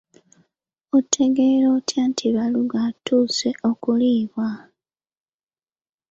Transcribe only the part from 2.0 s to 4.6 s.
nti balugu atuuse okuliibwa?